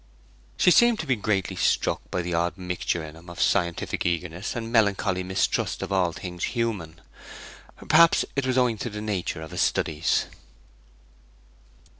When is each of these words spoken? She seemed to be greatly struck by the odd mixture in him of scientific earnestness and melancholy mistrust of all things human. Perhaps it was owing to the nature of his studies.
She 0.57 0.71
seemed 0.71 0.97
to 1.01 1.05
be 1.05 1.15
greatly 1.15 1.55
struck 1.55 2.01
by 2.09 2.23
the 2.23 2.33
odd 2.33 2.57
mixture 2.57 3.03
in 3.03 3.15
him 3.15 3.29
of 3.29 3.39
scientific 3.39 4.03
earnestness 4.03 4.55
and 4.55 4.71
melancholy 4.71 5.21
mistrust 5.21 5.83
of 5.83 5.91
all 5.91 6.11
things 6.11 6.43
human. 6.45 7.01
Perhaps 7.87 8.25
it 8.35 8.47
was 8.47 8.57
owing 8.57 8.79
to 8.79 8.89
the 8.89 8.99
nature 8.99 9.43
of 9.43 9.51
his 9.51 9.61
studies. 9.61 10.25